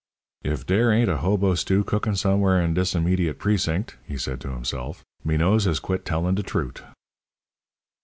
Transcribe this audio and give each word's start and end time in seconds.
"If 0.43 0.65
dere 0.65 0.91
ain't 0.91 1.11
a 1.11 1.17
hobo 1.17 1.53
stew 1.53 1.83
cookin' 1.83 2.15
somewhere 2.15 2.59
in 2.59 2.73
dis 2.73 2.95
immediate 2.95 3.37
precinct," 3.37 3.97
he 4.03 4.17
said 4.17 4.41
to 4.41 4.49
himself, 4.49 5.03
"me 5.23 5.37
nose 5.37 5.65
has 5.65 5.79
quit 5.79 6.05
tellin' 6.05 6.33
de 6.33 6.41
trut'." 6.41 6.81